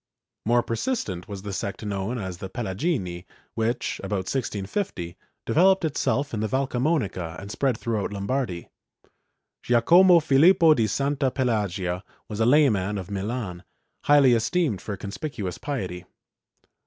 [0.47, 6.33] ^ More persistent was the sect known as the Pelagini which, about 1650, developed itself
[6.33, 8.69] in the Valcamonica and spread throughout Lombardy.
[9.61, 13.63] Giacomo Filippo di Santa Pelagia was a layman of Milan,
[14.05, 16.05] highly esteemed for conspicuous piety.